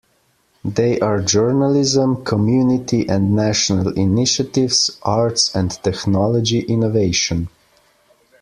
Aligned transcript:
They 0.65 0.99
are 0.99 1.21
Journalism, 1.21 2.23
Community 2.25 3.07
and 3.07 3.35
National 3.35 3.89
Initiatives, 3.89 4.97
Arts, 5.03 5.53
and 5.55 5.69
Technology 5.83 6.61
Innovation. 6.61 7.49